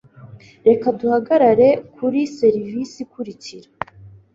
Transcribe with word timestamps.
Reka 0.67 0.87
duhagarare 0.99 1.67
kuri 1.95 2.19
serivise 2.37 2.95
ikurikira. 3.05 3.69